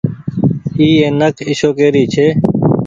[0.77, 2.27] اي اينڪ اشوڪي ري ڇي۔